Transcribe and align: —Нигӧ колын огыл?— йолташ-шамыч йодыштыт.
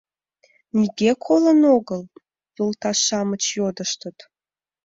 —Нигӧ 0.77 1.11
колын 1.25 1.61
огыл?— 1.75 2.01
йолташ-шамыч 2.55 3.43
йодыштыт. 3.57 4.17